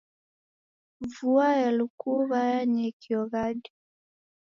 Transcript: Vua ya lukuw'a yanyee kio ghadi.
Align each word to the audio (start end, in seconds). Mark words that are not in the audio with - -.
Vua 1.13 1.47
ya 1.61 1.69
lukuw'a 1.77 2.39
yanyee 2.53 2.91
kio 3.01 3.21
ghadi. 3.31 3.69